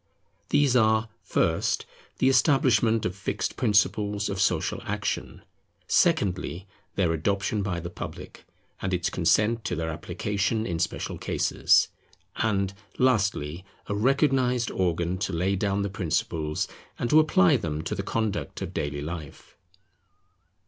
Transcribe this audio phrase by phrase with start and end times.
[0.49, 1.85] These are, first,
[2.17, 5.43] the establishment of fixed principles of social action;
[5.87, 8.43] secondly, their adoption by the public,
[8.81, 11.89] and its consent to their application in special cases;
[12.37, 17.93] and, lastly, a recognized organ to lay down the principles, and to apply them to
[17.93, 19.55] the conduct of daily life.